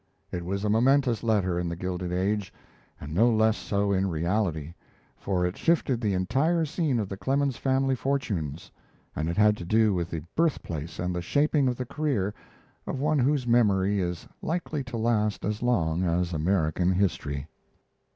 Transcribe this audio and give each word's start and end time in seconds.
It 0.31 0.43
was 0.43 0.63
a 0.63 0.67
momentous 0.71 1.21
letter 1.21 1.59
in 1.59 1.69
The 1.69 1.75
Gilded 1.75 2.11
Age, 2.11 2.51
and 2.99 3.13
no 3.13 3.29
less 3.31 3.55
so 3.55 3.91
in 3.91 4.09
reality, 4.09 4.73
for 5.15 5.45
it 5.45 5.55
shifted 5.55 6.01
the 6.01 6.15
entire 6.15 6.65
scene 6.65 6.97
of 6.99 7.07
the 7.07 7.17
Clemens 7.17 7.57
family 7.57 7.93
fortunes, 7.93 8.71
and 9.15 9.29
it 9.29 9.37
had 9.37 9.55
to 9.57 9.63
do 9.63 9.93
with 9.93 10.09
the 10.09 10.23
birthplace 10.35 10.97
and 10.97 11.13
the 11.15 11.21
shaping 11.21 11.67
of 11.67 11.77
the 11.77 11.85
career 11.85 12.33
of 12.87 12.99
one 12.99 13.19
whose 13.19 13.45
memory 13.45 13.99
is 14.01 14.27
likely 14.41 14.83
to 14.85 14.97
last 14.97 15.45
as 15.45 15.61
long 15.61 16.01
as 16.03 16.33
American 16.33 16.91
history. 16.93 17.45